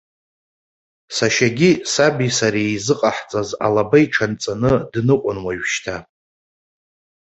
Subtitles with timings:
[1.15, 5.95] Сашьагьы, саби сареи изыҟаҳҵаз алаба иҽанҵаны дныҟәон уажәшьҭа.